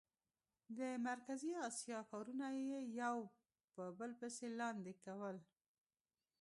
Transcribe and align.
د 0.77 0.79
مرکزي 1.07 1.51
اسیا 1.69 1.99
ښارونه 2.09 2.47
یې 2.67 2.79
یو 3.01 3.17
په 3.73 3.83
بل 3.97 4.11
پسې 4.19 4.47
لاندې 4.59 4.93
کول. 5.03 5.37